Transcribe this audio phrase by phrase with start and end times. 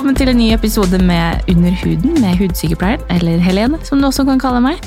[0.00, 4.24] Velkommen til en ny episode med Under huden med hudsykepleieren, eller Helene, som du også
[4.24, 4.78] kan kalle meg.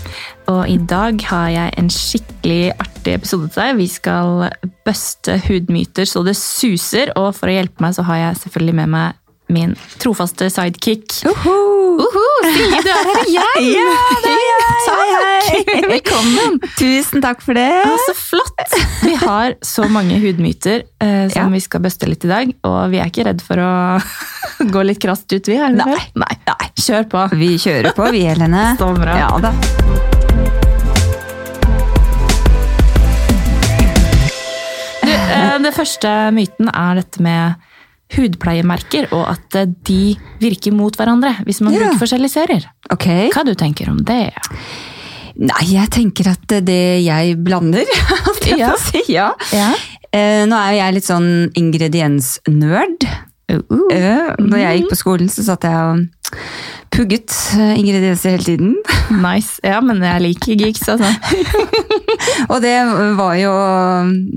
[0.50, 3.76] Og i dag har jeg en skikkelig artig episode til deg.
[3.78, 4.48] Vi skal
[4.82, 8.92] buste hudmyter så det suser, og for å hjelpe meg så har jeg selvfølgelig med
[8.96, 9.22] meg
[9.52, 11.20] min trofaste sidekick.
[11.28, 11.60] Uhu.
[11.94, 13.68] Uhu, Silje, du er her igjen!
[13.70, 13.90] Ja,
[14.24, 14.70] det er jeg!
[14.88, 15.50] Takk!
[15.50, 15.82] Hei, hei.
[15.94, 16.56] Velkommen!
[16.80, 17.68] Tusen takk for det.
[17.86, 18.64] Ah, så flott!
[19.04, 21.46] Vi har så mange hudmyter eh, som Ja.
[21.54, 23.72] vi skal bøste litt i dag, og vi er ikke redd for å
[24.74, 25.60] gå litt krast ut, vi?
[25.60, 26.00] Er vi Nei.
[26.18, 26.70] Nei.
[26.84, 27.28] Kjør på.
[27.38, 28.66] Vi kjører på, vi, Helene.
[28.82, 29.20] Så bra.
[29.22, 29.54] Ja da.
[35.04, 37.70] Du, eh, det første myten er dette med
[38.16, 41.80] hudpleiemerker, og at eh, de virker mot hverandre hvis man Ja.
[41.88, 42.66] bruker forskjellige serier.
[42.94, 43.30] Okay.
[43.34, 44.32] Hva du tenker om det?
[45.36, 47.86] Nei, jeg tenker at det jeg blander
[48.28, 48.72] alt jeg Ja.
[48.76, 49.32] får si, ja.
[49.52, 49.72] Ja.
[50.14, 53.08] Eh, nå er jo jeg litt sånn ingrediensnerd.
[53.52, 53.60] Uh,
[53.92, 56.06] Eh, når jeg gikk på skolen, så satt jeg og
[56.94, 58.76] pugget eh, ingredienser hele tiden.
[59.14, 59.60] Nice.
[59.64, 61.10] Ja, men jeg liker geeks, altså.
[62.52, 62.74] Og det
[63.18, 63.52] var jo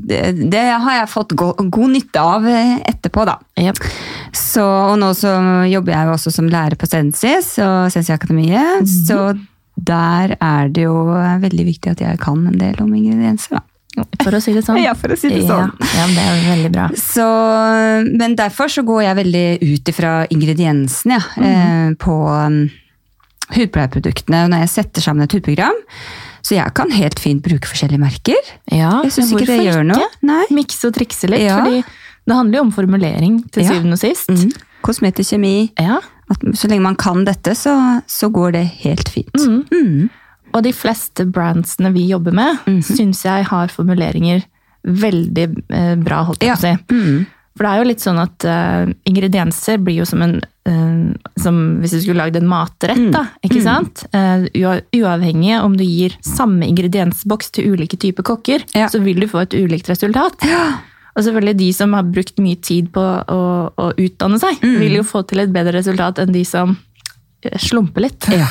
[0.09, 0.21] Det,
[0.53, 3.39] det har jeg fått go god nytte av eh, etterpå, da.
[3.61, 3.81] Yep.
[4.37, 5.33] Så, og nå så
[5.71, 9.31] jobber jeg jo også som lærer på Sensis og Sensi Akademiet, så
[9.77, 10.97] der er det jo
[11.43, 13.76] veldig viktig at jeg kan en del om ingredienser, da.
[14.23, 14.79] For å si det sånn.
[14.83, 15.71] Ja, for å si det sånn.
[15.81, 16.87] Ja, ja, det er veldig bra.
[17.01, 17.27] Så,
[18.21, 22.59] men derfor så går jeg veldig ut ifra ingrediensene ja, eh, på um,
[23.57, 25.79] hudpleieproduktene når jeg setter sammen et hudprogram.
[26.47, 28.51] Så jeg kan helt fint bruke forskjellige merker.
[28.71, 30.11] Ja, Jeg syns ikke det gjør noe.
[30.27, 30.45] Nei.
[30.55, 31.57] Mikse og trikse litt, Ja.
[31.63, 31.81] fordi
[32.27, 34.31] det handler jo om formulering til syvende og sist.
[34.31, 34.53] Mm.
[34.87, 35.71] Kosmetisk kjemi.
[35.81, 35.99] Ja,
[36.31, 37.73] At så lenge man kan dette, så,
[38.11, 39.35] så går det helt fint.
[39.71, 40.09] Mm.
[40.47, 40.55] Mm.
[40.55, 42.83] Og de fleste brandsene vi jobber med, Mhm.
[42.83, 44.45] syns jeg har formuleringer
[44.87, 46.55] veldig eh, bra, holdt jeg Ja.
[46.55, 46.95] på å si.
[46.95, 47.27] Mm.
[47.57, 51.81] For det er jo litt sånn at uh, ingredienser blir jo som en uh, som
[51.81, 53.13] Hvis du skulle lagd en matrett, Mm.
[53.13, 53.23] da.
[53.43, 54.05] Ikke sant?
[54.13, 54.45] Uh,
[54.93, 58.89] uavhengig om du gir samme ingrediensboks til ulike typer kokker, Ja.
[58.89, 60.35] så vil du få et ulikt resultat.
[60.45, 60.79] Ja.
[61.17, 64.79] Og selvfølgelig de som har brukt mye tid på å, å utdanne seg, Mm.
[64.79, 66.77] vil jo få til et bedre resultat enn de som
[67.57, 68.27] slumper litt.
[68.29, 68.47] Ja.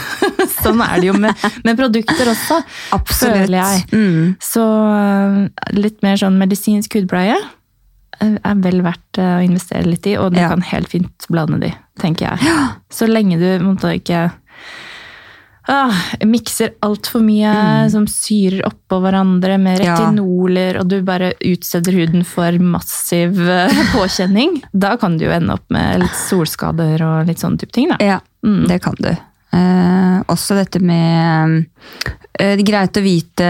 [0.63, 2.61] sånn er det jo med, med produkter også,
[2.97, 3.41] Absolutt.
[3.45, 3.83] føler jeg.
[3.93, 4.35] Mm.
[4.43, 5.37] Så øh,
[5.79, 7.35] litt mer sånn medisinsk hudpleie
[8.21, 10.49] øh, er vel verdt øh, å investere litt i, og du Ja.
[10.53, 12.57] kan helt fint blande de, tenker jeg.
[12.91, 14.27] Så lenge du måtte ikke
[15.67, 15.95] ah,
[16.29, 17.51] mikser altfor mye
[17.89, 20.81] som syrer oppå hverandre med retinoler, Ja.
[20.83, 23.33] og du bare utsetter huden for massiv
[23.95, 27.89] påkjenning, da kan du jo ende opp med litt solskader og litt sånne type ting.
[27.89, 27.97] Da.
[27.99, 28.67] Ja, Mm.
[28.69, 29.07] det kan du.
[29.09, 31.57] Eh, også dette med
[32.39, 33.49] eh, Det er greit å vite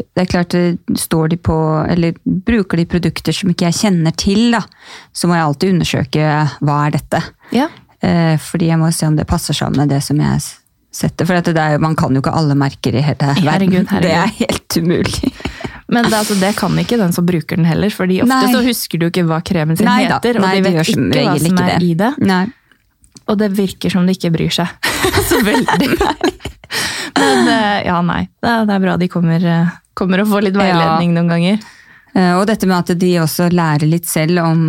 [0.00, 0.56] Det er klart,
[0.98, 1.56] står de på
[1.92, 4.62] Eller bruker de produkter som ikke jeg kjenner til, da,
[5.12, 7.22] så må jeg alltid undersøke hva er dette.
[7.54, 7.68] Ja.
[8.00, 10.42] Eh, fordi jeg må se om det passer sammen med det som jeg
[10.96, 11.28] setter.
[11.28, 13.48] For er, man kan jo ikke alle merker i hele verden.
[13.48, 14.08] Herregud, herregud.
[14.08, 15.32] Det er helt umulig.
[15.92, 18.52] Men det, altså, det kan ikke den som bruker den heller, fordi ofte Nei.
[18.52, 21.36] så husker du ikke hva kremen sin Nei heter, og nei, de vet ikke hva
[21.38, 21.86] som ikke er det.
[21.86, 22.08] i det.
[22.26, 22.40] Nei.
[23.28, 24.68] Og det virker som de ikke bryr seg
[25.30, 25.88] så veldig.
[27.20, 28.28] Men eh, ja, nei.
[28.42, 31.58] Det er, bra de kommer, eh, kommer og får litt veiledning noen ganger.
[32.14, 34.62] Eh, Og dette med at de også lærer litt selv om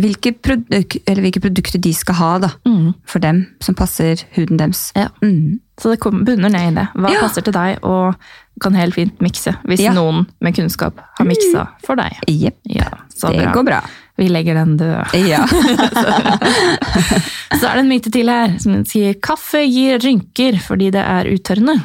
[0.00, 2.94] hvilke, produk eller hvilke produkter de skal ha da, Mm.
[3.04, 4.86] for dem, som passer huden deres.
[4.96, 5.08] Ja.
[5.22, 5.58] Mm.
[5.80, 6.86] Så det bunner ned i det.
[6.96, 7.20] Hva Ja.
[7.20, 8.14] passer til deg, og
[8.60, 9.54] kan helt fint mikse.
[9.68, 9.92] Hvis Ja.
[9.92, 12.16] noen med kunnskap har miksa for deg.
[12.28, 12.88] Jepp, Ja,
[13.28, 13.52] det bra.
[13.52, 13.80] går bra.
[14.16, 15.04] Vi legger den død.
[15.28, 15.44] Ja.
[17.50, 21.26] Så er det en myte til her som sier kaffe gir rynker fordi det er
[21.32, 21.78] uttørrende.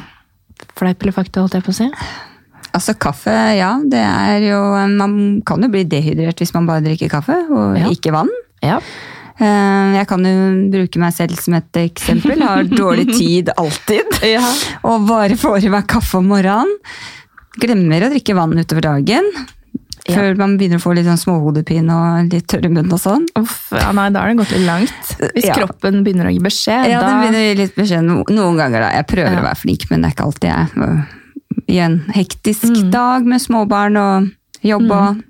[0.78, 1.88] Fleip eller fakta, holdt jeg på å si.
[2.76, 4.60] altså kaffe, ja, det er jo
[4.94, 7.88] Man kan jo bli dehydrert hvis man bare drikker kaffe og Ja.
[7.90, 8.30] ikke vann.
[8.62, 8.78] Ja.
[9.38, 12.40] Eh, Jeg kan jo bruke meg selv som et eksempel.
[12.40, 14.16] Har dårlig tid alltid.
[14.84, 16.72] Og bare får i meg kaffe om morgenen.
[17.58, 19.24] Glemmer å drikke vann utover dagen.
[20.08, 20.14] Ja.
[20.14, 23.24] Før man begynner å få litt sånn småhodepine og litt tørr i munnen og sånn.
[23.40, 25.08] Uff, ja, nei, da har det gått litt langt.
[25.34, 25.54] Hvis Ja.
[25.54, 28.80] kroppen begynner å gi beskjed, Ja, det den begynner å gi litt beskjed noen ganger.
[28.80, 28.90] da.
[28.94, 29.40] Jeg prøver Ja.
[29.40, 31.06] å være flink, men det er ikke alltid jeg.
[31.68, 32.90] I en hektisk Mm.
[32.90, 34.30] dag med småbarn og
[34.62, 35.22] jobb og mm.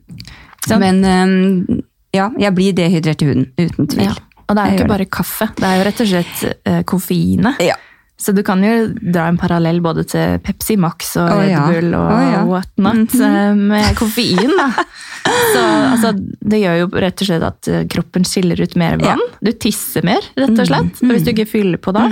[0.79, 1.83] Men um,
[2.13, 4.05] ja, jeg blir dehydrert i huden, uten tvil.
[4.05, 4.15] ja.
[4.49, 7.59] Og det er jo ikke bare kaffe, det er jo rett og slett uh, koffeinet.
[7.61, 7.75] Ja.
[8.17, 8.73] Så du kan jo
[9.13, 11.57] dra en parallell både til Pepsi Max og Å, Red.
[11.69, 12.41] Bull og oh, ja.
[12.49, 14.55] whatnot eh, med koffein.
[14.57, 14.71] Da.
[15.53, 19.21] Så altså, det gjør jo rett og slett at eh, kroppen skiller ut mer vann.
[19.45, 21.05] Du tisser mer, rett og slett.
[21.05, 22.09] Og hvis du ikke fyller på da,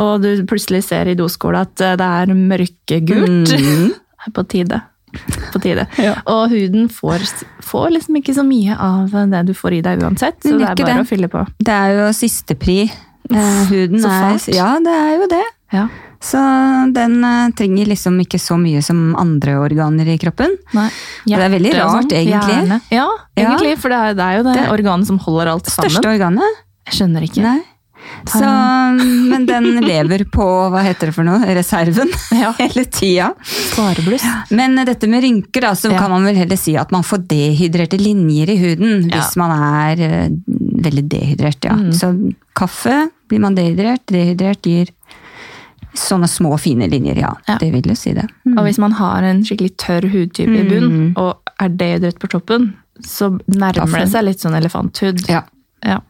[0.00, 3.54] og du plutselig ser i doskåla at eh, det er mørkegult,
[4.36, 4.80] på tide.
[5.52, 5.84] på tide.
[6.00, 6.16] Ja.
[6.32, 7.28] Og huden får,
[7.62, 10.78] får liksom ikke så mye av det du får i deg uansett, så det er
[10.80, 11.02] bare det.
[11.04, 11.44] å fylle på.
[11.60, 12.86] Det er jo sistepri.
[13.30, 14.54] Eh, huden så er fælt.
[14.54, 15.44] Ja, det er jo det.
[15.72, 15.86] Ja.
[16.24, 16.40] Så
[16.96, 20.54] den eh, trenger liksom ikke så mye som andre organer i kroppen.
[20.76, 20.88] Nei.
[21.28, 22.56] det er veldig rart, sånn, egentlig.
[22.56, 22.80] hjerne.
[22.94, 25.90] Ja, egentlig, for det er, det er jo det, Det- organet som holder alt sammen.
[25.90, 26.60] Største organet.
[26.88, 27.42] Jeg skjønner ikke.
[27.44, 27.60] Nei.
[28.28, 28.44] Så,
[29.32, 32.10] men den lever på, hva heter det for noe, reserven
[32.42, 32.50] Ja.
[32.58, 33.30] hele tida.
[33.48, 34.24] Sparebluss.
[34.52, 35.98] Men dette med rynker, da, så Ja.
[36.02, 39.16] kan man vel heller si at man får dehydrerte linjer i huden Ja.
[39.16, 40.28] hvis man er eh,
[40.84, 41.64] veldig dehydrert.
[41.66, 41.74] Ja.
[41.80, 41.92] Mm.
[41.96, 42.12] Så
[42.56, 44.92] kaffe blir man dehydrert, dehydrert gir
[45.94, 47.18] sånne små, fine linjer.
[47.22, 47.58] Ja, Ja.
[47.58, 48.26] det vil jo si det.
[48.46, 48.58] Mm.
[48.58, 52.72] Og hvis man har en skikkelig tørr hudtype i bunn, og er dehydrert på toppen,
[53.00, 55.28] så nærmer det seg litt sånn elefanthud.
[55.28, 55.42] Ja.
[55.84, 56.00] Ja.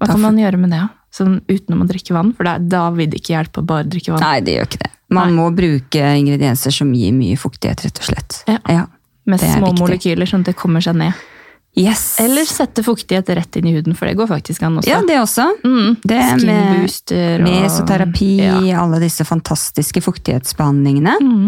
[0.00, 0.82] Hva Da kan man gjøre med det?
[1.12, 2.32] Sånn utenom å drikke vann?
[2.34, 4.20] For det, da vil det ikke hjelpe å bare drikke vann.
[4.24, 4.90] Nei, det gjør ikke det.
[5.12, 8.38] Man må bruke ingredienser som gir mye fuktighet, rett og slett.
[8.48, 8.86] Ja.
[9.26, 9.78] Med er små viktig.
[9.78, 11.12] molekyler, sånn at det kommer seg ned.
[11.74, 12.18] Yes.
[12.20, 14.90] Eller sette fuktighet rett inn i huden, for det går faktisk an også.
[14.90, 15.46] Ja, det også.
[15.64, 15.94] Mm.
[16.04, 16.82] Det med
[17.40, 18.82] og mesoterapi, Ja.
[18.82, 21.14] alle disse fantastiske fuktighetsbehandlingene.
[21.22, 21.46] Mm.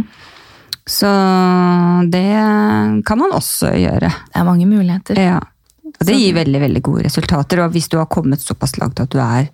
[0.87, 1.11] Så
[2.11, 4.09] det kan man også gjøre.
[4.33, 5.21] Det er mange muligheter.
[5.21, 5.41] Ja.
[5.85, 7.61] Og det gir veldig veldig gode resultater.
[7.65, 9.49] Og hvis du har kommet såpass langt at du er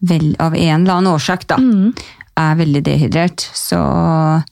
[0.00, 1.92] vel, av en eller annen årsak da, Mm.
[2.36, 4.42] er veldig dehydrert, så,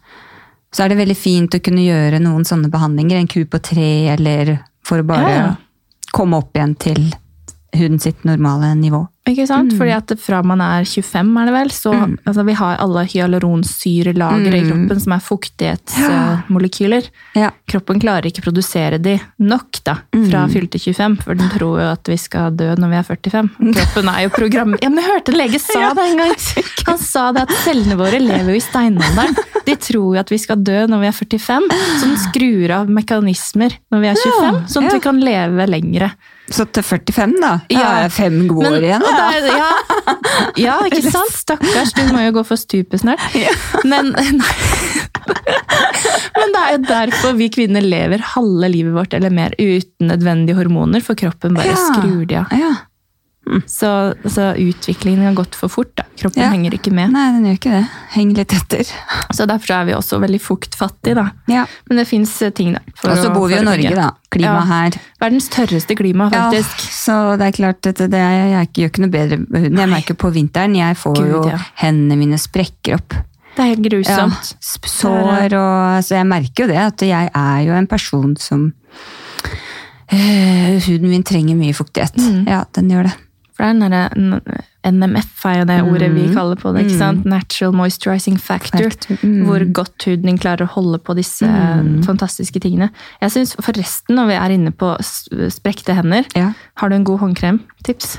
[0.73, 3.17] så er det veldig fint å kunne gjøre noen sånne behandlinger.
[3.19, 5.55] En ku på tre, eller for å bare Ja.
[6.13, 7.13] komme opp igjen til
[7.75, 9.07] huden sitt normale nivå.
[9.25, 9.73] Ikke sant?
[9.73, 14.57] Fordi at fra man er 25, er det vel, så altså, vi har alle hyaluronsyrelager
[14.59, 17.09] i kroppen som er fuktighetsmolekyler.
[17.41, 17.49] Ja.
[17.71, 21.89] Kroppen klarer ikke å produsere de nok da, fra fylte 25, for den tror jo
[21.95, 23.51] at vi skal dø når vi er 45.
[23.79, 24.77] Kroppen er jo program...
[24.85, 26.37] Ja, men jeg hørte en lege sa det en gang!
[26.91, 29.41] Han sa det at cellene våre lever jo i steinalderen.
[29.65, 32.93] De tror jo at vi skal dø når vi er 45, så den skrur av
[32.93, 36.13] mekanismer når vi er 25, sånn at vi kan leve lengre.
[36.53, 37.91] Så til 45 da, da Ja.
[38.05, 39.03] er fem gode år igjen.
[39.03, 39.29] og da.
[39.49, 39.71] ja,
[40.61, 41.33] ja, ikke sant?
[41.33, 43.21] Stakkars, du må jo gå for stupet snart.
[43.91, 44.13] Men,
[44.43, 44.57] nei.
[46.37, 50.59] Men det er jo derfor vi kvinner lever halve livet vårt eller mer uten nødvendige
[50.59, 51.79] hormoner, for kroppen bare Ja.
[51.89, 52.53] skrur de av.
[53.47, 53.59] Ja.
[53.69, 53.89] Så,
[54.31, 55.91] så utviklingen har gått for fort.
[55.99, 56.05] Da.
[56.17, 56.49] Kroppen Ja.
[56.51, 57.13] henger ikke med.
[57.13, 57.83] Nei, den gjør ikke det.
[58.15, 58.93] Henger litt etter.
[59.37, 61.15] Så derfor er vi også veldig fuktfattige.
[61.19, 61.27] Da.
[61.53, 61.67] Ja.
[61.89, 62.81] Men det fins ting, da.
[63.05, 63.65] Og så bor vi jo i.
[63.65, 64.11] Norge, da.
[64.33, 64.65] Klima Ja.
[64.71, 64.97] her.
[65.21, 66.81] Verdens tørreste klima, faktisk.
[66.91, 69.79] så det er klart at det er, jeg gjør ikke noe bedre med huden.
[69.79, 73.15] Jeg merker på vinteren, jeg får Gud, jo hendene mine sprekker opp.
[73.55, 74.55] Det er helt grusomt.
[74.61, 78.73] sår og Så jeg merker jo det, at jeg er jo en person som
[80.13, 82.17] øh, Huden min trenger mye fuktighet.
[82.19, 82.45] Mm.
[82.49, 83.15] Ja, den gjør det.
[83.55, 86.35] For det er den derre NMF er jo det ordet vi Mm.
[86.35, 86.85] kaller på det.
[86.87, 87.25] ikke sant?
[87.25, 88.83] Natural Moisturizing Factor.
[88.91, 89.45] Factor, mm.
[89.47, 91.47] Hvor godt huden din klarer å holde på disse
[92.05, 92.91] fantastiske tingene.
[93.23, 94.97] Jeg synes forresten, når vi er inne på
[95.51, 96.53] sprekte hender, Ja.
[96.77, 97.61] har du en god håndkrem?
[97.85, 98.19] Tips?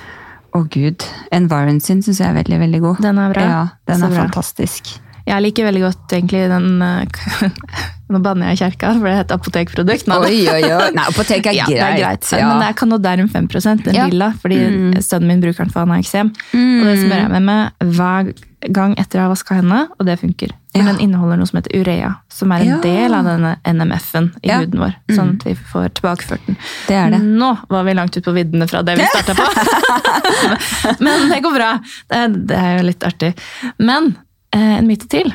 [0.56, 1.04] Å gud.
[1.32, 3.02] Environ sin syns jeg er veldig, veldig god.
[3.02, 3.42] Den er bra.
[3.44, 4.28] Ja, den Så er bra.
[4.30, 5.00] fantastisk.
[5.28, 7.06] Jeg liker veldig godt egentlig den eh,
[8.14, 10.08] Nå banner jeg kjerka, for det heter apotekprodukt.
[10.12, 10.90] Nei, Oi, oi, oi.
[10.94, 11.82] Nei, apotek er Ja, greit.
[11.82, 12.28] er greit.
[12.38, 12.50] Ja.
[12.52, 13.48] Men det er Canoderm 5
[13.84, 14.06] den Ja.
[14.06, 14.60] lilla, fordi
[15.02, 16.30] sønnen min bruker den for han har eksem.
[16.54, 16.82] Mm.
[16.82, 18.34] Og det smører jeg meg med hver
[18.74, 20.54] gang etter jeg har vaska hendene, og det funker.
[20.76, 24.52] For den inneholder noe som heter urea, som er en del av denne NMF-en i
[24.52, 24.96] huden vår.
[25.16, 26.58] Sånn at vi får tilbakeført den.
[26.90, 27.22] Det det.
[27.24, 29.46] Nå var vi langt ut på viddene fra det vi starta på.
[31.06, 31.72] Men det går bra.
[32.10, 33.32] Det er, det er jo litt artig.
[33.78, 34.16] Men
[34.52, 35.32] eh, en myte til.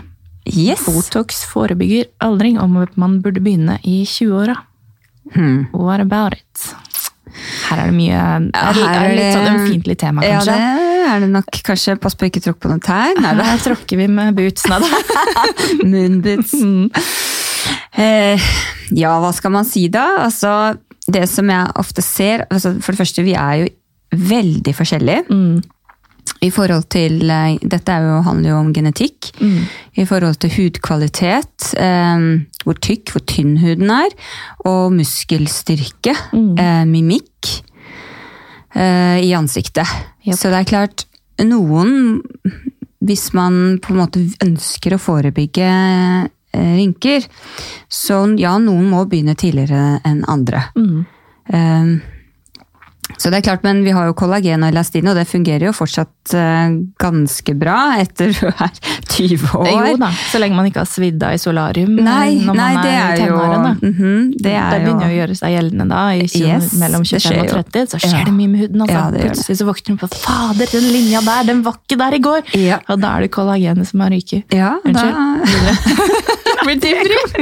[0.55, 0.85] Yes.
[0.87, 4.57] Botox forebygger aldring, om man burde begynne i 20-åra.
[5.35, 5.67] Hmm.
[5.73, 6.71] What about it?
[7.69, 10.57] Her er det mye er, det- er det litt sånn ømfintlig tema, Ja, det
[11.11, 11.47] er det nok.
[11.65, 13.15] Kanskje pass på å ikke tråkke på noen tær.
[13.23, 13.45] Nei da.
[13.63, 14.63] Tråkker vi med boots.
[14.67, 14.81] Da.
[15.85, 16.53] Moonboots.
[16.55, 16.91] Mm.
[18.01, 18.41] Eh,
[18.97, 20.07] ja, hva skal man si da?
[20.25, 20.77] Altså,
[21.11, 23.69] det som jeg ofte ser altså, For det første, vi er jo
[24.31, 25.27] veldig forskjellige.
[25.31, 25.63] Mm.
[26.43, 29.31] I forhold til, eh, Dette er jo, handler jo om genetikk.
[29.41, 29.67] Mm.
[30.01, 32.25] I forhold til hudkvalitet, eh,
[32.65, 34.11] hvor tykk, hvor tynn huden er,
[34.65, 36.59] og muskelstyrke, Mm.
[36.59, 37.63] eh, mimikk
[38.75, 39.87] eh, i ansiktet.
[40.27, 40.35] Yep.
[40.37, 41.05] Så det er klart,
[41.41, 42.23] noen
[43.03, 47.25] Hvis man på en måte ønsker å forebygge eh, rynker,
[47.89, 50.61] så ja, noen må begynne tidligere enn andre.
[50.77, 51.07] Mm.
[53.11, 55.67] Eh, Så det er klart, men vi har jo kollagen og elastin, og det fungerer
[55.69, 58.71] jo fortsatt eh, ganske bra etter du er
[59.11, 59.69] 20 år.
[59.91, 62.87] Jo da, så lenge man ikke har svidd av i solarium Nei, når nei, man
[62.87, 63.73] er, er i Mm tenårene.
[63.83, 67.87] mhm, Det det begynner jo å gjøre seg gjeldende da, Yes, mellom 25 og 30.
[67.93, 68.25] Så skjer Ja.
[68.25, 68.81] det mye med huden.
[68.87, 68.95] Altså.
[68.95, 69.27] Ja, det det.
[69.31, 72.43] Plutselig så våkner du på Fader, den linja der, den var ikke der i går!
[72.57, 72.79] Ja.
[72.89, 74.45] Og da er det kollagenet som har ryket.
[74.55, 76.11] Ja, da Unnskyld.
[76.65, 77.40] Blir ivrig.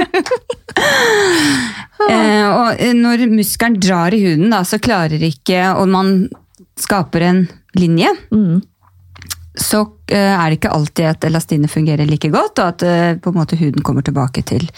[2.79, 6.29] Eh, når muskelen drar i huden, da, så klarer ikke Og man
[6.79, 7.41] skaper en
[7.77, 8.61] linje, Mm.
[9.59, 13.31] så eh, er det ikke alltid at elastinet fungerer like godt, og at eh, på
[13.33, 14.69] en måte huden kommer tilbake til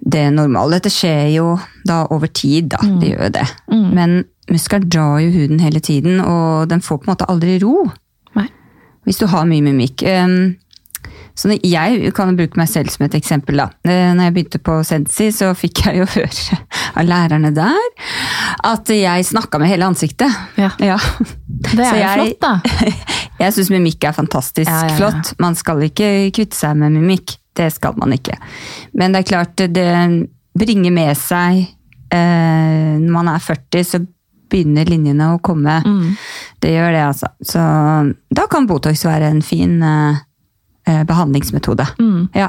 [0.00, 0.78] det normale.
[0.78, 2.78] Dette skjer jo da over tid, da.
[3.00, 3.46] Det gjør jo det.
[3.92, 7.90] Men muskelen drar jo huden hele tiden, og den får på en måte aldri ro.
[8.38, 8.46] Nei.
[9.04, 10.02] Hvis du har mye mimikk.
[10.06, 10.56] Um,
[11.38, 13.60] så jeg kan bruke meg selv som et eksempel.
[13.60, 13.68] da.
[13.86, 16.58] Eh, Når jeg begynte på Sensi, så fikk jeg jo høre
[16.98, 17.78] av lærerne der
[18.66, 20.34] at jeg snakka med hele ansiktet.
[20.58, 20.72] Ja.
[20.82, 20.96] Ja.
[21.48, 22.94] Det er Så jo flott, da.
[23.38, 25.28] Jeg syns mimikk er fantastisk Ja, ja, flott.
[25.38, 27.36] Man skal ikke kvitte seg med mimikk.
[27.54, 28.34] Det skal man ikke.
[28.98, 30.26] Men det er klart, det
[30.58, 31.60] bringer med seg
[32.14, 34.00] eh, Når man er 40, så
[34.50, 35.76] begynner linjene å komme.
[35.84, 36.16] Mm.
[36.62, 37.28] Det gjør det, altså.
[37.44, 37.62] Så
[38.34, 40.18] da kan Botox være en fin eh,
[41.08, 41.86] behandlingsmetode.
[41.98, 42.28] Mm.
[42.34, 42.48] Ja.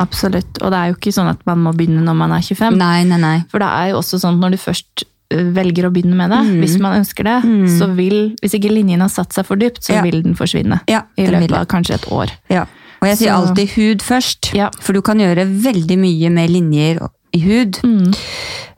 [0.00, 0.56] Absolutt.
[0.62, 2.78] Og det er jo ikke sånn at man må begynne når man er 25.
[2.80, 3.36] Nei, nei, nei.
[3.52, 6.38] For det er jo også sånn at når du først velger å begynne med det,
[6.62, 7.36] hvis man ønsker det,
[7.76, 10.02] så vil, hvis ikke linjen har satt seg for dypt, så Ja.
[10.06, 10.80] vil den forsvinne.
[10.88, 12.30] Ja, I den løpet av kanskje et år.
[12.48, 12.62] Ja.
[13.02, 17.02] Og jeg sier Så- alltid hud først, for du kan gjøre veldig mye med linjer
[17.34, 17.80] i hud.
[17.82, 18.14] Mm.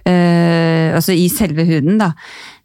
[0.08, 2.12] Uh, altså i selve huden, da.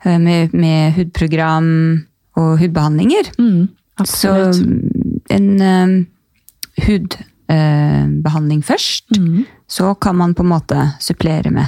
[0.05, 3.29] Eh, Med, med hudprogram og hudbehandlinger.
[3.37, 3.69] Mm.
[4.05, 4.31] Så
[5.29, 6.05] en uh,
[6.81, 9.17] hudbehandling først.
[9.17, 9.45] Mm.
[9.67, 11.65] Så kan man på en måte supplere med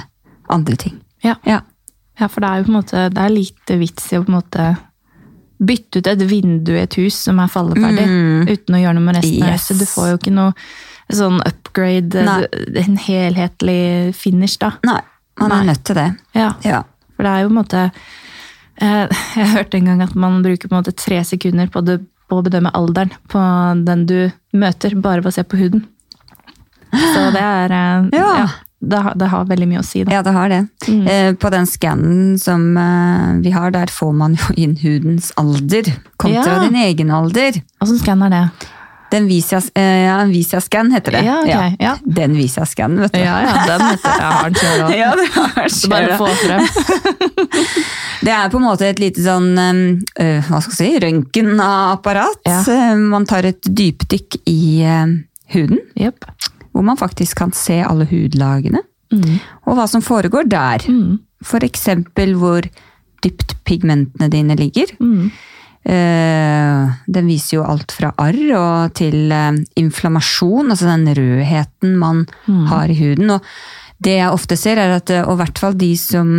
[0.48, 1.00] andre ting.
[1.24, 1.34] Ja.
[1.46, 1.60] Ja.
[2.20, 4.30] ja, for det er jo på en måte Det er lite vits i å på
[4.30, 4.66] en måte
[5.56, 8.42] bytte ut et vindu i et hus som er falleferdig, Mm.
[8.50, 9.68] uten å gjøre noe med resten av Yes.
[9.70, 9.78] huset.
[9.80, 10.52] Du får jo ikke noe
[11.10, 12.46] sånn upgrade, Nei.
[12.82, 14.72] en helhetlig finish, da.
[14.84, 15.00] Nei,
[15.40, 16.16] man er nødt til det.
[16.34, 16.52] Ja.
[16.62, 16.82] Ja.
[17.16, 17.90] For det er jo på en måte
[18.82, 22.04] eh, Jeg hørte en gang at man bruker på en måte tre sekunder på, det,
[22.32, 23.40] å bedømme alderen på
[23.86, 24.16] den du
[24.56, 25.84] møter, bare ved å se på huden.
[26.96, 28.06] Så det er ja.
[28.14, 28.46] Ja.
[28.80, 30.14] det, har, det har veldig mye å si, da.
[30.16, 30.60] Ja, det har det.
[30.88, 31.02] Mm.
[31.12, 35.90] Eh, På den skannen som eh, vi har, der får man jo inn hudens alder
[36.16, 36.58] kontra Ja.
[36.64, 37.60] din egen alder.
[37.84, 38.44] Åssen skanner det?
[39.16, 40.60] Den Visa-scan visa
[40.92, 41.22] heter det.
[41.24, 41.76] Ja, okay.
[41.80, 41.94] ja.
[42.04, 43.20] Den Visa-scan, vet du.
[43.20, 44.32] Ja, ja, den heter jeg.
[44.32, 44.96] har den sjøl òg.
[45.02, 46.66] Ja, det har Så bare få frem.
[48.26, 52.40] Det er på en måte et lite sånn eh, hva skal jeg si, røntgenapparat.
[52.48, 52.60] Ja.
[52.72, 55.12] Eh, Man tar et dypdykk i eh,
[55.54, 56.24] huden, Yep.
[56.72, 58.82] hvor man faktisk kan se alle hudlagene.
[59.14, 59.36] Mm.
[59.68, 60.82] Og hva som foregår der.
[60.90, 61.20] Mm.
[61.62, 62.66] Eksempel hvor
[63.24, 64.90] dypt pigmentene dine ligger.
[64.98, 65.30] Mm.
[65.86, 72.24] Eh, den viser jo alt fra arr og til eh, inflammasjon, altså den rødheten man
[72.72, 73.30] har i huden.
[73.36, 73.44] Og
[74.02, 76.32] det jeg ofte ser, er at, eh, og i hvert fall de som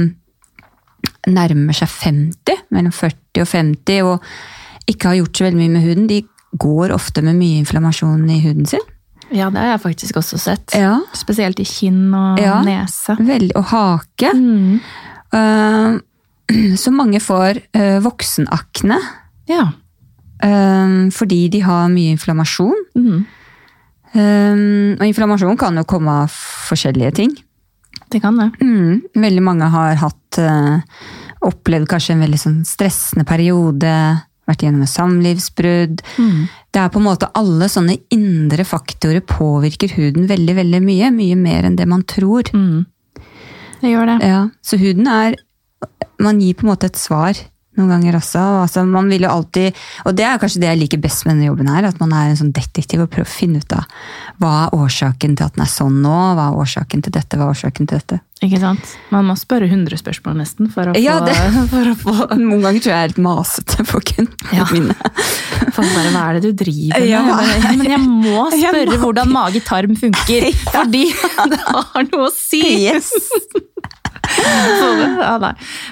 [1.28, 5.86] nærmer seg 50, mellom 40 og 50, og ikke har gjort så veldig mye med
[5.88, 6.22] huden, de
[6.60, 8.84] går ofte med mye inflammasjon i huden sin.
[9.36, 10.72] Ja, det har jeg faktisk også sett.
[10.76, 10.94] Ja.
[11.16, 12.62] Spesielt i kinn og Ja.
[12.64, 13.18] nese.
[13.20, 14.32] Veldig, og hake.
[14.34, 14.80] Mm.
[15.36, 16.00] Uh,
[16.84, 19.00] så mange får uh, voksenakne
[19.50, 19.72] Ja.
[20.44, 22.86] Um, fordi de har mye inflammasjon.
[22.98, 23.26] Mm.
[24.14, 26.34] Um, og inflammasjon kan jo komme av
[26.70, 27.34] forskjellige ting.
[28.12, 28.52] Det kan det.
[28.64, 30.80] Mm, veldig mange har hatt uh,
[31.48, 33.92] opplevd kanskje en veldig sånn stressende periode,
[34.48, 36.04] vært gjennom et samlivsbrudd.
[36.22, 36.46] Mm.
[36.72, 41.12] Det er på en måte alle sånne indre faktorer påvirker huden veldig, veldig mye.
[41.16, 42.48] Mye mer enn det man tror.
[42.56, 42.86] Mm.
[43.82, 44.18] Det gjør det.
[44.26, 45.36] Ja, så huden er
[46.18, 47.38] Man gir på en måte et svar
[47.78, 48.42] noen ganger også.
[48.42, 51.36] og Altså, man vil jo alltid, og det er kanskje det jeg liker best med
[51.36, 53.86] denne jobben her, at man er en sånn detektiv og prøver å finne ut av
[54.42, 57.48] hva er årsaken til at den er sånn nå, hva er årsaken til dette, hva
[57.48, 58.22] er årsaken til dette.
[58.46, 58.92] Ikke sant?
[59.10, 61.36] Man må spørre 100 spørsmål nesten for å få, Ja, det-
[61.72, 64.68] for å få Noen ganger tror jeg jeg er litt masete for kundene Ja.
[64.72, 64.94] mine.
[65.74, 67.10] Folk bare, hva er det du driver med?
[67.10, 67.24] Ja.
[67.26, 71.04] Ja, men jeg må Jeg spørre må- hvordan mage-tarm funker, fordi
[71.54, 72.62] det har noe å si.
[72.88, 73.12] Yes.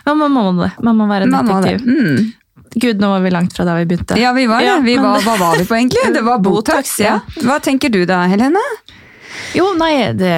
[0.06, 0.72] Men man må det.
[0.84, 1.46] Man må være det.
[1.50, 1.86] detektiv.
[1.86, 2.34] Mm.
[2.76, 4.18] Gud, nå var vi langt fra da vi begynte.
[4.20, 4.68] Ja, vi var det.
[4.68, 6.04] Ja, Vi var, hva var vi på egentlig?
[6.14, 7.20] Det var Botox, ja.
[7.42, 8.60] Hva tenker du da, Helene?
[9.56, 10.32] Jo, nei, det,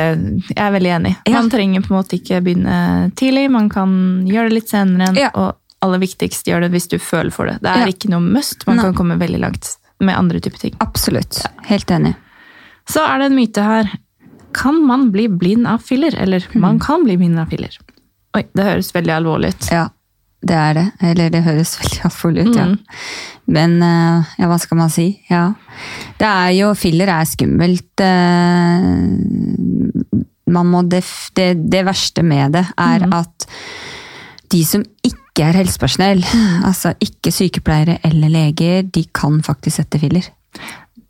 [0.52, 1.14] jeg er veldig enig.
[1.26, 1.38] Ja.
[1.40, 2.78] Man trenger på en måte ikke begynne
[3.18, 3.92] tidlig, man kan
[4.30, 5.32] gjøre det litt senere, Ja.
[5.34, 7.60] og aller viktigst gjør det hvis du føler for det.
[7.62, 7.92] Det er Ja.
[7.94, 8.84] ikke noe must, man Nei.
[8.88, 10.76] kan komme veldig langt med andre typer ting.
[10.80, 11.42] Absolutt.
[11.66, 12.16] Helt enig.
[12.88, 13.92] Så er det en myte her.
[14.54, 16.16] Kan man bli blind av filler?
[16.16, 16.62] Eller mm.
[16.62, 17.78] man kan bli blind av filler.
[18.38, 19.72] Oi, det høres veldig alvorlig ut.
[19.72, 19.90] Ja,
[20.50, 20.86] det er det.
[21.12, 22.66] Eller det høres veldig alvorlig ut, ja.
[22.72, 22.78] Mm.
[23.58, 25.08] Men eh, ja, hva skal man si?
[25.32, 25.44] Ja.
[26.20, 28.04] Det er jo Filler er skummelt.
[28.04, 28.92] eh,
[30.48, 33.48] Man må def, det, det verste med det er at
[34.52, 36.22] de som ikke er helsepersonell,
[36.66, 40.24] altså ikke sykepleiere eller leger, de kan faktisk sette filler.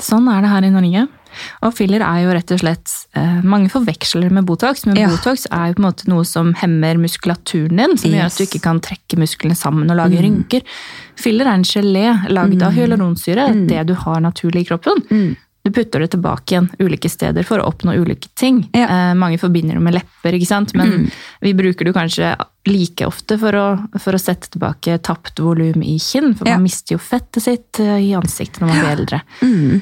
[0.02, 1.04] Sånn er det her i Norge.
[1.64, 5.08] Og filler er jo rett og slett eh, Mange forveksler med Botox, men Ja.
[5.10, 8.44] Botox er jo på en måte noe som hemmer muskulaturen din, som gjør at du
[8.48, 10.62] ikke kan trekke musklene sammen og lage rynker.
[11.18, 15.36] Filler er en gelé lagd av hyaluronsyre, det du har naturlig i kroppen.
[15.68, 18.70] Du putter det tilbake igjen ulike steder for å oppnå ulike ting.
[18.72, 18.86] Ja.
[18.88, 20.72] Eh, mange forbinder det med lepper, ikke sant?
[20.74, 21.10] men
[21.44, 22.30] vi bruker det kanskje
[22.68, 23.66] like ofte for å,
[24.00, 26.56] for å sette tilbake tapt volum i kinn, for Ja.
[26.56, 29.22] man mister jo fettet sitt eh, i ansiktet når man blir eldre.
[29.42, 29.82] Mm.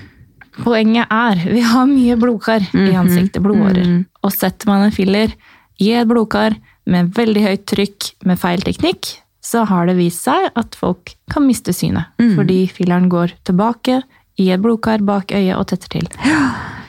[0.64, 2.96] Poenget er, vi har mye blodkar i Mhm.
[3.08, 4.06] ansiktet, blodårer.
[4.24, 5.34] Og setter man en filler
[5.80, 6.56] i et blodkar
[6.88, 11.46] med veldig høyt trykk med feil teknikk, så har det vist seg at folk kan
[11.48, 12.06] miste synet.
[12.20, 12.36] Mm.
[12.36, 14.02] Fordi filleren går tilbake
[14.40, 16.08] i et blodkar bak øyet og tetter til.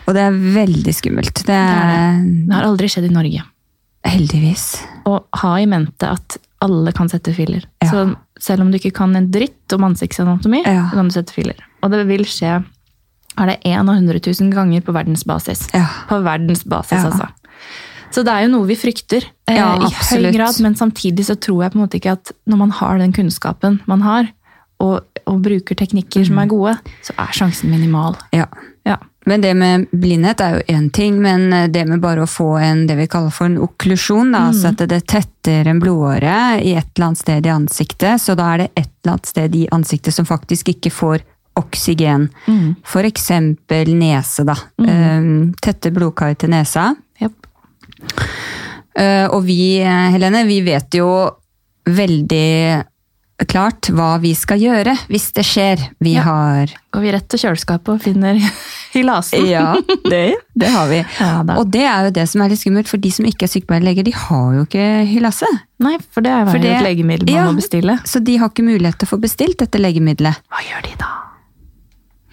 [0.07, 1.35] Og det er veldig skummelt.
[1.45, 3.43] Det er Det har aldri skjedd i Norge.
[4.07, 4.85] heldigvis.
[5.05, 7.65] Og ha i mente at alle kan sette filler.
[7.83, 7.91] Ja.
[7.91, 10.89] Så selv om du ikke kan en dritt om ansiktsanatomi, Ja.
[10.91, 11.57] så kan du sette filler.
[11.83, 12.65] Og det vil skje
[13.39, 15.67] er det én av 100 000 ganger på verdensbasis.
[15.75, 15.87] Ja.
[16.09, 17.11] På verdensbasis, Ja.
[17.11, 17.29] altså.
[18.15, 21.35] Så det er jo noe vi frykter eh, Ja, i høy grad, men samtidig så
[21.37, 24.29] tror jeg på en måte ikke at når man har den kunnskapen man har,
[24.81, 26.43] og, og bruker teknikker som Mm.
[26.43, 28.17] er gode, så er sjansen minimal.
[28.33, 28.47] Ja.
[28.87, 28.97] Ja.
[29.27, 32.87] Men det med blindhet er jo én ting, men det med bare å få en
[32.87, 36.87] det vi kaller for en okklusjon, da, altså at det tetter en blodåre i et
[36.95, 40.15] eller annet sted i ansiktet, så da er det et eller annet sted i ansiktet
[40.15, 41.25] som faktisk ikke får
[41.57, 42.29] oksygen.
[42.85, 44.55] For eksempel nese, da.
[44.81, 45.55] Mm.
[45.63, 46.91] Tette blodkar til nesa.
[47.21, 47.47] Japp.
[48.97, 51.09] Eh, Og vi, Helene, vi vet jo
[51.87, 52.85] veldig
[53.47, 55.83] klart hva vi skal gjøre hvis det skjer.
[56.01, 56.23] Vi Ja.
[56.25, 58.39] har Går vi rett til kjøleskapet og finner
[58.97, 59.45] hylasen?
[59.47, 59.75] Ja,
[60.09, 61.03] det, det har vi.
[61.21, 61.43] Ja.
[61.59, 64.05] Og det er jo det som er litt skummelt, for de som ikke er sykepleierleger,
[64.09, 65.51] de har jo ikke hyllase.
[65.85, 67.51] Nei, for det er jo et legemiddel man Ja.
[67.53, 67.99] må bestille.
[68.09, 70.41] Så de har ikke mulighet til å få bestilt dette legemiddelet.
[70.49, 71.13] Hva gjør de da?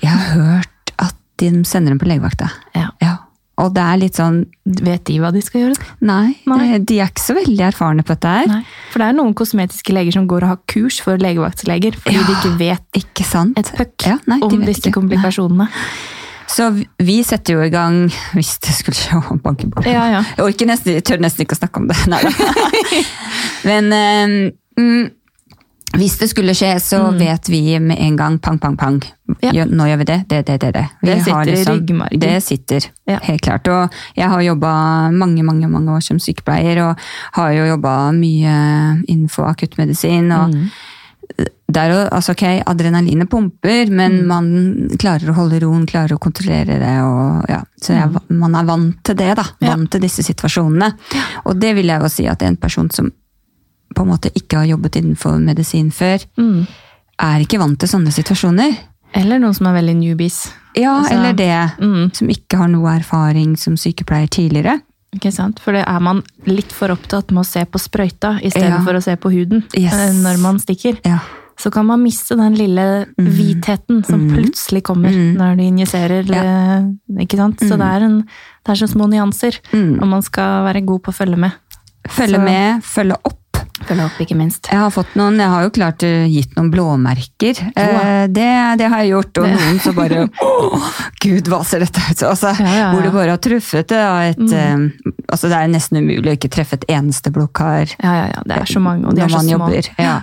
[0.03, 2.49] Jeg har hørt at de sender dem på legevakta.
[2.75, 2.89] Ja.
[3.01, 3.17] Ja.
[3.61, 5.75] Og det er litt sånn Vet de hva de skal gjøre?
[6.01, 6.79] Nei, Nei.
[6.81, 8.47] de er ikke så veldig erfarne på dette her.
[8.49, 8.61] Nei.
[8.91, 12.23] For det er noen kosmetiske leger som går og har kurs for legevaktsleger, fordi Ja.
[12.27, 13.57] de ikke vet Ikke sant?
[13.59, 14.95] et puck Ja, nei, om disse ikke.
[14.99, 15.69] komplikasjonene.
[16.47, 19.85] Så vi- setter jo i gang, hvis det skulle skje å banke på.
[19.85, 20.23] Ja, ja.
[20.37, 21.97] Jeg orker nesten, tør nesten ikke å snakke om det.
[22.07, 22.21] Nei.
[23.69, 25.11] Men eh, mm,
[25.93, 28.97] hvis det skulle skje, så vet vi med en gang pang, pang, pang.
[29.29, 29.35] Mm.
[29.53, 29.65] Ja.
[29.65, 30.71] Nå gjør vi det, det, det, det.
[30.73, 32.19] Det, Vi Det sitter i ryggmargen.
[32.19, 33.19] Det sitter, Ja.
[33.23, 33.67] helt klart.
[33.67, 36.97] Og jeg har jobba mange, mange mange år som sykepleier, og
[37.33, 40.31] har jo jobba mye innenfor akuttmedisin.
[40.31, 40.69] og Mm.
[41.73, 44.27] det er altså ok, Adrenalinet pumper, men Mm.
[44.27, 47.01] man klarer å holde roen, klarer å kontrollere det.
[47.01, 49.43] og ja, Så jeg, man er vant til det, da.
[49.61, 49.67] Mm.
[49.69, 50.93] Vant til disse situasjonene.
[51.45, 53.11] Og det vil jeg jo si at en person som
[53.93, 56.67] på en måte ikke har jobbet innenfor medisin før, Mm.
[57.19, 58.77] er ikke vant til sånne situasjoner.
[59.15, 60.51] Eller noen som er veldig newbies.
[60.75, 61.71] Ja, Altså, eller det.
[61.79, 62.13] mm.
[62.15, 64.81] Som ikke har noe erfaring som sykepleier tidligere.
[65.15, 65.59] Ikke sant?
[65.59, 68.97] For det er man litt for opptatt med å se på sprøyta istedenfor Ja.
[68.99, 69.93] å se på huden Yes.
[69.93, 70.97] eh, når man stikker.
[71.05, 71.19] Ja.
[71.55, 75.35] Så kan man miste den lille hvitheten som plutselig kommer Mm.
[75.37, 76.25] når du injiserer.
[76.27, 76.81] Ja.
[77.21, 77.59] Ikke sant?
[77.59, 78.17] Så det er, en,
[78.65, 80.01] det er så små nyanser, Mm.
[80.01, 81.51] og man skal være god på å følge med.
[82.09, 83.37] Følge Så- med, følge opp.
[83.83, 84.67] Følge opp, ikke minst.
[84.71, 87.57] Jeg har fått noen, jeg har jo klart eh, gitt noen blåmerker.
[87.75, 88.45] Eh, det,
[88.79, 90.51] det har jeg gjort, og Det- noen så bare Å,
[91.25, 92.29] gud, hva ser dette ut som?
[92.29, 92.91] Altså, Ja, ja, ja.
[92.93, 94.03] Hvor du bare har truffet det.
[94.29, 94.85] Et, eh,
[95.27, 98.43] altså, det er nesten umulig å ikke treffe et eneste blodkar Ja, ja, ja.
[98.45, 99.57] Det er så mange, og de er så man små.
[99.57, 99.89] jobber.
[99.97, 100.15] Ja.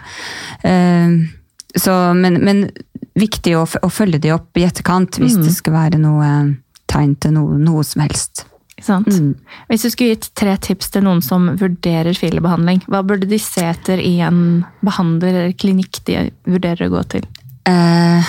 [1.77, 2.65] Så, men, men
[3.19, 5.45] viktig å, å følge de opp i etterkant hvis Mm.
[5.47, 6.31] det skal være noe
[6.91, 8.45] tegn til noe, noe som helst.
[8.88, 9.35] Mm.
[9.69, 13.61] Hvis du skulle gitt tre tips til noen som vurderer filebehandling, hva burde de se
[13.61, 17.27] etter i en behandler eller klinikk de vurderer å gå til?
[17.69, 18.25] Eh,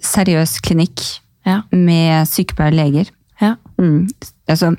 [0.00, 1.02] seriøs klinikk
[1.46, 3.08] Ja, med sykepleier-leger.
[3.40, 3.56] ja.
[3.78, 4.08] Mm.
[4.48, 4.74] Altså,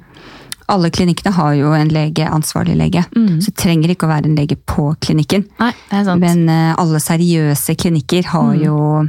[0.69, 3.01] alle klinikkene har jo en lege, ansvarlig lege.
[3.17, 3.41] Mm.
[3.41, 5.43] Så det trenger ikke å være en lege på klinikken.
[5.59, 6.21] Nei, det sant.
[6.21, 8.61] Men eh, alle seriøse klinikker har Mm.
[8.63, 9.07] jo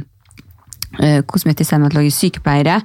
[0.99, 2.81] uh, kosmetisk dermatologisk sykepleiere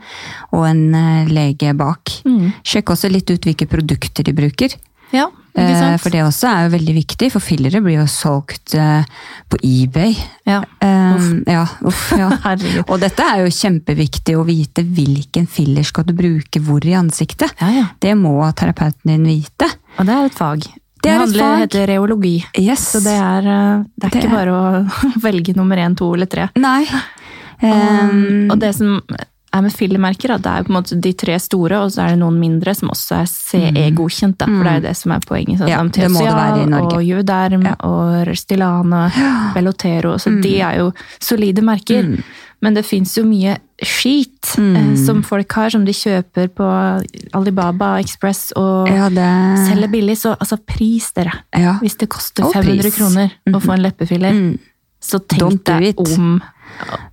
[0.53, 2.21] og en eh, lege bak.
[2.25, 2.53] Mm.
[2.67, 4.75] Sjekk også litt ut hvilke produkter de bruker.
[5.13, 5.97] Ja, Eh?
[6.01, 9.07] For det også er jo veldig viktig, for fillere blir jo solgt eh,
[9.51, 10.15] på eBay.
[10.49, 10.61] Ja.
[10.63, 11.31] uff.
[11.49, 12.31] ja, uff, ja.
[12.91, 17.55] Og dette er jo kjempeviktig å vite hvilken filler skal du bruke hvor i ansiktet.
[17.61, 17.87] Ja, ja.
[17.99, 19.71] Det må terapeuten din vite.
[19.99, 20.69] Og det er et fag.
[20.99, 21.61] Det er et handler, fag.
[21.65, 22.37] heter reologi.
[22.59, 22.89] Yes.
[22.95, 26.13] Så det er, eh, det er Det ikke er- bare å velge nummer én, to
[26.15, 26.49] eller tre.
[26.59, 26.85] Nei.
[27.63, 29.01] Um, og det som
[29.51, 32.03] er med fillermerker, da, det er jo på en måte de tre store, og så
[32.05, 34.45] er det noen mindre som også er CE-godkjent.
[34.45, 35.59] For det er jo det som er poenget.
[35.59, 35.73] Sånn, Mm.
[35.73, 36.97] Ja, det må det være i Norge.
[36.97, 37.75] Og Juvederm Ja.
[37.81, 39.11] og Restylane,
[39.55, 40.19] Bellotero.
[40.19, 42.03] Så de er jo solide merker.
[42.05, 42.23] Mm.
[42.61, 44.77] Men det fins jo mye skit Mm.
[44.77, 46.69] eh, som folk har, som de kjøper på
[47.35, 50.17] Alibaba Express og Ja, det selger billig.
[50.19, 51.33] Så altså, pris, dere.
[51.57, 51.79] Ja.
[51.81, 52.97] Hvis det koster Og 500 pris.
[52.97, 54.59] kroner å få en leppefiller, Mm.
[55.01, 56.39] Så tenk deg om.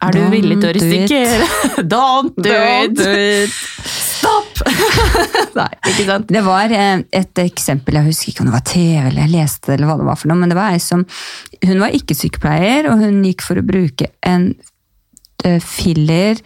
[0.04, 1.48] Er du Don't villig til å do risikere?
[1.94, 3.56] Don't do it!
[3.86, 4.62] Stopp!
[5.60, 6.30] Nei, ikke sant?
[6.34, 9.74] Det var eh, et eksempel, jeg husker ikke om det var TV eller jeg leste
[9.76, 11.06] eller hva det var for noe, men det var ei som
[11.66, 14.52] Hun var ikke sykepleier, og hun gikk for å bruke en
[15.46, 16.42] eh, filler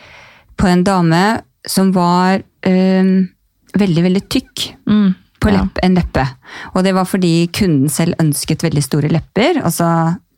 [0.59, 1.23] på en dame
[1.69, 3.11] som var um,
[3.79, 6.23] veldig, veldig tykk Mm, på lepp, en leppe.
[6.73, 9.87] Og det var fordi kunden selv ønsket veldig store lepper, altså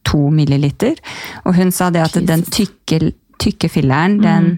[0.07, 0.97] to milliliter.
[1.45, 2.53] Og hun sa det at den Jesus.
[2.57, 4.51] tykke, tykke filleren, den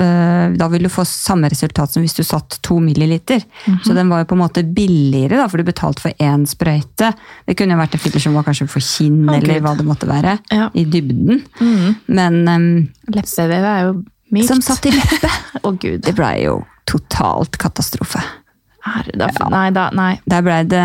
[0.00, 3.40] øh, Da vil du få samme resultat som hvis du satt to milliliter.
[3.84, 7.12] Så den var jo på en måte billigere, da, for du betalte for én sprøyte.
[7.48, 9.64] Det kunne jo vært en filler som var kanskje for kinn, oh, eller Gud.
[9.64, 10.36] hva det måtte være.
[10.52, 10.68] Ja.
[10.74, 11.40] I dybden.
[11.60, 11.94] Mm.
[12.06, 12.68] Men øhm,
[13.16, 13.94] Leppevevet er jo
[14.36, 14.48] mykt.
[14.50, 15.30] som satt i leppe,
[15.66, 16.02] Å gud.
[16.04, 18.20] det blei jo totalt katastrofe.
[18.94, 20.12] Herre, da, Nei, da, nei.
[20.24, 20.82] Blei det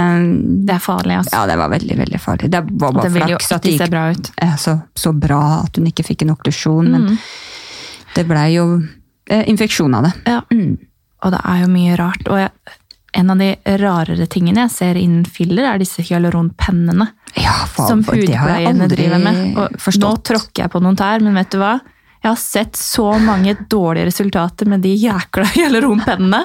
[0.68, 1.36] Det er farlig, altså.
[1.36, 2.50] Ja, det var veldig, veldig farlig.
[2.52, 4.32] Det var bare det flaks at det gikk bra ut.
[4.60, 7.18] så, så bra at hun ikke fikk en okklusjon, men Mm.
[8.16, 8.66] det blei jo
[9.30, 10.14] eh, infeksjon av det.
[10.26, 10.42] Ja.
[10.52, 10.78] Mm.
[11.24, 12.28] Og det er jo mye rart.
[12.28, 12.50] Og jeg,
[13.14, 17.08] en av de rarere tingene jeg ser innen filler, er disse hyaluronpennene.
[17.38, 19.58] Ja, faen, som det hudpleierne driver med.
[19.58, 21.76] Og nå tråkker jeg på noen tær, men vet du hva?
[22.22, 26.44] Jeg har sett så mange dårlige resultater med de jækla hyaluronpennene.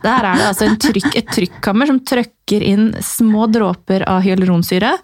[0.00, 4.94] Der er det altså en trykk, et trykkammer som trykker inn små dråper av hyaluronsyre,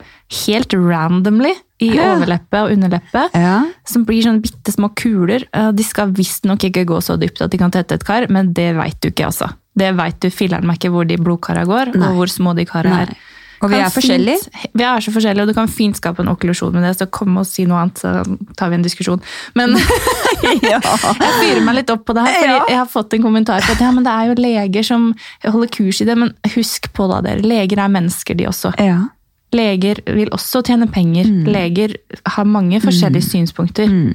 [0.46, 1.52] helt randomly,
[1.84, 3.26] i overleppe og underleppe.
[3.36, 5.44] Ja, Som blir sånne bitte små kuler.
[5.52, 8.54] Eh, De skal visstnok ikke gå så dypt at de kan tette et kar, men
[8.56, 9.50] det veit du ikke, altså.
[9.76, 12.08] Det veit du filler'n meg ikke hvor de blodkara går, Nei.
[12.08, 13.12] og hvor små de kara er.
[13.62, 14.38] Og vi er forskjellige.
[14.44, 17.06] fint- Vi er så forskjellige, og du kan fint skape en okklusjon med det, så
[17.10, 18.24] kom og si noe annet, så
[18.56, 19.20] tar vi en diskusjon.
[19.54, 19.76] Men
[20.62, 20.80] ja.
[21.20, 22.60] jeg fyrer meg litt opp på det her, for Ja.
[22.68, 25.14] jeg har fått en kommentar på at ja, men det er jo leger som
[25.44, 27.42] holder kurs i det, men husk på da, dere.
[27.46, 28.74] Leger er mennesker, de også.
[28.78, 29.04] ja.
[29.54, 31.24] Leger vil også tjene penger.
[31.46, 31.94] Leger
[32.34, 33.86] har mange forskjellige synspunkter.
[33.88, 34.08] Mm.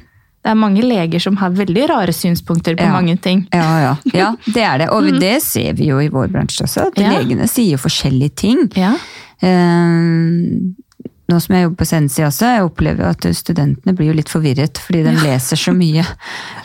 [0.44, 2.92] Det er mange leger som har veldig rare synspunkter på Ja.
[2.92, 3.48] mange ting.
[3.52, 3.94] Ja, ja.
[4.12, 4.88] ja, det er det.
[4.92, 7.02] Og det ser vi jo i vår bransje også, at Mm.
[7.02, 7.18] Ja.
[7.18, 8.68] legene sier forskjellige ting.
[9.42, 9.52] Ja.
[9.52, 10.78] Eh,
[11.32, 14.80] nå som jeg jobber på Sensi også, jeg opplever at studentene blir jo litt forvirret
[14.82, 16.04] fordi de leser så mye.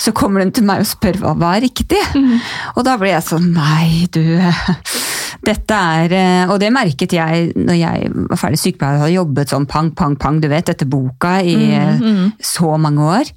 [0.02, 2.02] Så kommer de til meg og spør hva, hva er riktig?
[2.18, 2.38] Mm.
[2.76, 4.24] Og da blir jeg sånn nei, du
[5.48, 9.54] dette er eh, Og det merket jeg når jeg var ferdig sykepleier og hadde jobbet
[9.54, 12.02] sånn pang, pang, pang, du vet, etter boka i eh,
[12.44, 13.32] så mange år.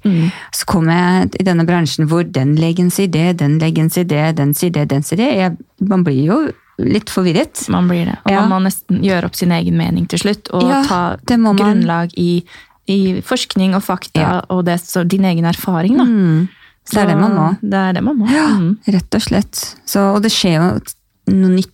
[0.55, 4.25] Så kom jeg i denne bransjen hvor den legen sier det, den legen sier det,
[4.39, 5.29] den sier det, den sier det.
[5.37, 5.55] Jeg,
[5.87, 6.41] man blir jo
[6.79, 7.67] litt forvirret.
[7.69, 8.17] Man blir det.
[8.25, 8.41] Og Ja.
[8.45, 12.43] man må nesten gjøre opp sin egen mening til slutt, og Ja, ta grunnlag i,
[12.87, 14.41] i forskning og fakta Ja.
[14.49, 15.97] og det, så din egen erfaring.
[15.97, 16.03] Da.
[16.05, 16.49] Mm,
[16.91, 17.57] det er det man må.
[17.61, 18.29] Det er det man må.
[18.31, 18.77] Ja, Mm.
[18.87, 19.75] rett og slett.
[19.85, 21.69] Så, og det skjer jo noe nytt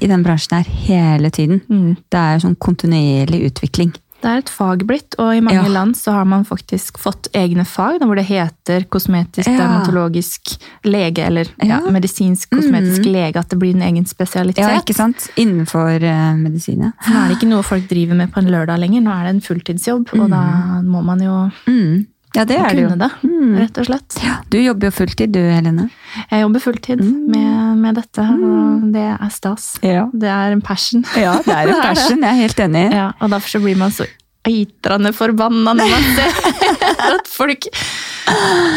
[0.00, 1.60] i den bransjen her hele tiden.
[1.68, 1.96] Mm.
[2.10, 3.92] Det er jo sånn kontinuerlig utvikling.
[4.24, 5.68] Det er et fag blitt, og i mange Ja.
[5.68, 9.58] land så har man faktisk fått egne fag hvor det heter kosmetisk Ja.
[9.58, 10.54] dermatologisk
[10.88, 14.64] lege, eller ja, medisinsk kosmetisk lege, at det blir en egen spesialitet.
[14.64, 15.28] Ja, ikke sant?
[15.36, 16.92] Innenfor uh, medisin, ja.
[17.10, 19.34] Nå er det ikke noe folk driver med på en lørdag lenger, nå er det
[19.36, 20.42] en fulltidsjobb, og da
[20.82, 22.06] må man jo Mm.
[22.34, 22.88] Ja, det er det jo.
[22.98, 23.58] det, Mm.
[23.60, 24.16] rett og slett.
[24.24, 25.90] Ja, du jobber jo fulltid du, Helene.
[26.30, 27.30] Jeg jobber fulltid Mm.
[27.30, 29.78] med, med dette, og det er stas.
[29.82, 30.06] Ja.
[30.12, 31.04] Det er en passion.
[31.18, 32.84] Ja, det er en passion, jeg er helt enig.
[33.00, 34.06] Ja, og derfor så blir man så
[34.44, 36.32] eitrende forbanna når man ser
[37.14, 37.64] at folk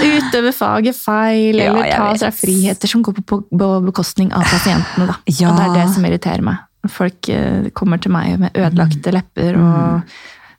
[0.08, 5.10] utøver faget feil, eller ja, tar seg friheter som går på, på, bekostning av pasientene.
[5.12, 5.17] Da.
[5.28, 5.52] Ja.
[5.52, 6.63] Og det er det som irriterer meg.
[6.88, 9.67] Folk eh, kommer til meg med ødelagte lepper, Mm.
[9.67, 10.17] og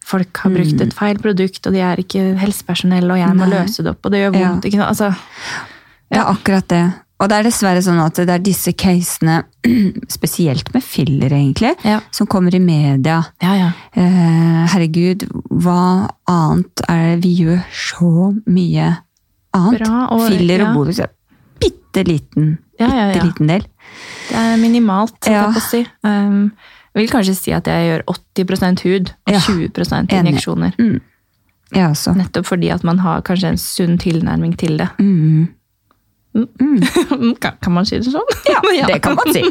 [0.09, 3.59] folk har brukt et feil produkt, og de er ikke helsepersonell, og jeg må Nei.
[3.63, 4.69] løse det opp, og det gjør vondt.
[4.75, 5.11] Noe, Altså,
[6.11, 6.85] Det er akkurat det.
[7.21, 9.41] Og det er dessverre sånn at det er disse casene,
[10.17, 13.25] spesielt med filler egentlig, ja, som kommer i media.
[13.43, 13.73] ja, ja.
[13.99, 18.13] Eh, herregud, hva annet er det vi gjør så
[18.47, 18.93] mye
[19.59, 19.81] annet?
[19.83, 21.11] Bra, og- Filler og Botox er
[21.59, 23.67] bitte liten, Ja, ja, bitte liten del.
[24.29, 25.51] Det er minimalt, holdt Ja.
[25.51, 25.87] jeg si.
[26.05, 26.53] Um,
[26.95, 30.13] jeg vil kanskje si at jeg gjør 80% hud og Ja, 20 enig.
[30.15, 30.73] injeksjoner.
[30.79, 31.01] Mm.
[31.75, 31.95] Jeg.
[32.17, 34.89] Nettopp fordi at man har kanskje en sunn tilnærming til det.
[35.01, 35.49] Mm.
[37.43, 38.35] kan, kan man si det sånn?
[38.49, 39.43] Ja, det kan man si.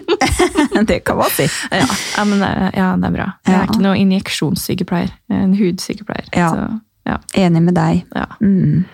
[0.91, 1.47] det kan man si.
[1.71, 1.85] Ja,
[2.17, 3.27] ja, men det, er- ja, det er bra.
[3.47, 3.61] Jeg Ja.
[3.63, 5.11] er ikke noen injeksjonssykepleier.
[5.31, 6.29] Er en hudsykepleier.
[6.37, 6.51] Ja.
[6.53, 6.67] Så,
[7.07, 8.05] ja, Enig med deg.
[8.15, 8.25] ja.
[8.41, 8.85] Mm.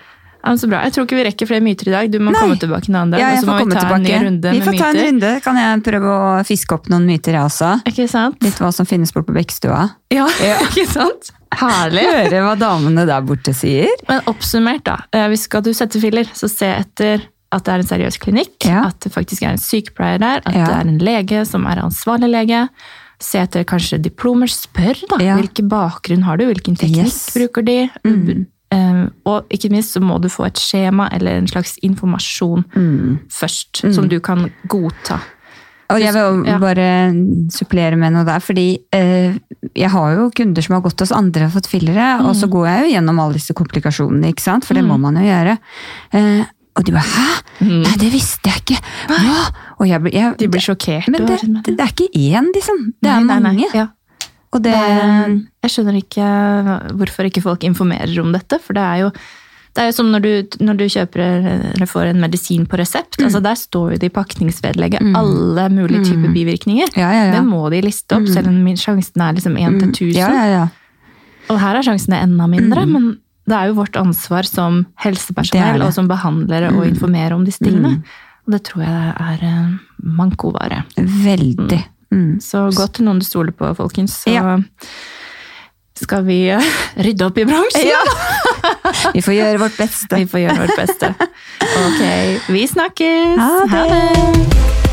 [0.44, 0.82] Ja, men så bra.
[0.84, 2.10] Jeg tror ikke vi rekker flere myter i dag.
[2.12, 2.36] Du må Nei.
[2.42, 3.20] komme tilbake en annen dag.
[3.22, 3.94] Ja, og så får må vi ta tilbake.
[3.96, 5.30] en ny runde Vi med får ta en runde.
[5.40, 7.70] Kan jeg prøve å fiske opp noen myter, jeg også?
[7.88, 8.36] Ikke sant?
[8.44, 9.78] Litt hva som finnes bort på Bekkstua.
[10.12, 10.26] Ja,
[10.68, 11.30] ikke sant?
[11.56, 12.04] Herlig.
[12.12, 13.88] Høre hva damene der borte sier.
[14.10, 14.98] Men oppsummert, da.
[15.16, 17.24] eh, Hvis skal du sette filler, så se etter
[17.54, 18.86] at det er en seriøs klinikk, Ja.
[18.90, 20.64] at det faktisk er en sykepleier der, at Ja.
[20.66, 22.68] det er en lege som er ansvarlig lege.
[23.20, 24.50] Se etter kanskje diplomer.
[24.50, 25.16] Spør, da.
[25.22, 25.36] Ja.
[25.38, 26.44] Hvilken bakgrunn har du?
[26.50, 27.30] Hvilken teknikk Yes.
[27.36, 27.88] bruker de?
[28.04, 28.46] Mm.
[28.72, 33.20] Eh, Og ikke minst så må du få et skjema eller en slags informasjon Mm.
[33.30, 35.20] først, som du kan godta.
[35.90, 37.12] Og jeg vil bare
[37.52, 39.34] supplere med noe der, fordi eh,
[39.76, 42.40] jeg har jo kunder som har gått hos andre og fått fillere, og Mm.
[42.40, 44.64] så går jeg jo gjennom alle disse komplikasjonene, ikke sant?
[44.64, 45.58] For det må man jo gjøre.
[46.12, 46.44] Eh,
[46.76, 47.28] og de bare 'hæ?
[47.64, 48.80] Nei, det visste jeg ikke'.
[49.08, 49.50] Hva?
[49.78, 50.36] Og jeg, jeg, Mm.
[50.38, 51.08] De blir sjokkert.
[51.08, 52.92] Men det, det, det er ikke én, liksom.
[53.02, 53.42] Det er mange.
[53.42, 53.68] nei, nei.
[53.74, 53.86] Ja.
[54.54, 56.26] Og det, Det, jeg skjønner ikke
[56.94, 58.60] hvorfor ikke folk informerer om dette.
[58.62, 59.10] For det er jo,
[59.74, 61.22] det er jo som når du, når du kjøper
[61.74, 63.18] eller får en medisin på resept.
[63.18, 63.24] Mm.
[63.26, 66.94] altså Der står jo det i pakningsvedlegget alle mulige typer bivirkninger.
[66.96, 67.32] Ja, ja, ja.
[67.34, 70.06] Det må de liste opp, selv om sjansen er liksom 1 til 1000.
[70.06, 70.18] Mm.
[70.18, 70.68] ja, ja, ja.
[71.50, 72.86] Og her er sjansene enda mindre.
[72.86, 75.86] Men det er jo vårt ansvar som helsepersonell Det er det.
[75.88, 77.98] og som behandlere å informere om disse tingene.
[78.46, 80.82] Og det tror jeg er eh, mankovare.
[80.96, 81.82] Veldig.
[82.14, 82.40] Mm.
[82.40, 84.16] Så gå til noen du stoler på, folkens.
[84.24, 84.58] Så Ja.
[85.96, 86.60] skal vi eh,
[87.06, 88.12] rydde opp i bransjen.
[89.14, 90.16] Vi får gjøre vårt beste.
[90.16, 91.14] Vi får gjøre vårt beste.
[91.74, 92.02] Ok,
[92.52, 93.38] vi snakkes.
[93.40, 94.83] Ha det.